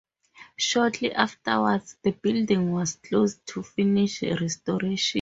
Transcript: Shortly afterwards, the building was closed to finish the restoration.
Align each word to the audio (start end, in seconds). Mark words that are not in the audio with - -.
Shortly 0.57 1.13
afterwards, 1.13 1.95
the 2.01 2.09
building 2.09 2.71
was 2.71 2.95
closed 2.95 3.45
to 3.49 3.61
finish 3.61 4.21
the 4.21 4.35
restoration. 4.35 5.09